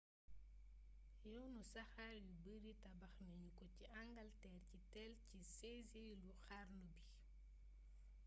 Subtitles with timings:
[1.31, 7.05] yoonu saxar yu bari tabax nañu ko ci angalteer ci téél ci 16eelu xarnu bi